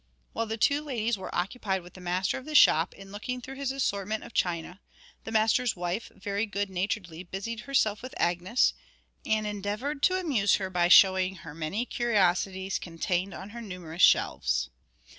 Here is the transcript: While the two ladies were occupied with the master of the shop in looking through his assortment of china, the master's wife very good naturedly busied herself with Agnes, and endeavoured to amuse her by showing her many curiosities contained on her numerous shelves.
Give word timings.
While 0.33 0.47
the 0.47 0.57
two 0.57 0.81
ladies 0.81 1.15
were 1.15 1.29
occupied 1.35 1.83
with 1.83 1.93
the 1.93 2.01
master 2.01 2.39
of 2.39 2.45
the 2.45 2.55
shop 2.55 2.95
in 2.95 3.11
looking 3.11 3.39
through 3.39 3.57
his 3.57 3.71
assortment 3.71 4.23
of 4.23 4.33
china, 4.33 4.81
the 5.25 5.31
master's 5.31 5.75
wife 5.75 6.11
very 6.15 6.47
good 6.47 6.71
naturedly 6.71 7.21
busied 7.23 7.59
herself 7.59 8.01
with 8.01 8.15
Agnes, 8.19 8.73
and 9.27 9.45
endeavoured 9.45 10.01
to 10.01 10.19
amuse 10.19 10.55
her 10.55 10.71
by 10.71 10.87
showing 10.87 11.35
her 11.35 11.53
many 11.53 11.85
curiosities 11.85 12.79
contained 12.79 13.35
on 13.35 13.51
her 13.51 13.61
numerous 13.61 14.01
shelves. 14.01 14.71